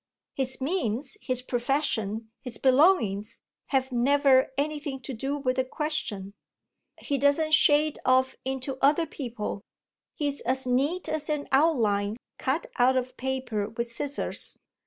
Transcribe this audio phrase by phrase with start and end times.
[0.33, 6.33] His means, his profession, his belongings have never anything to do with the question.
[6.97, 9.61] He doesn't shade off into other people;
[10.15, 14.57] he's as neat as an outline cut out of paper with scissors.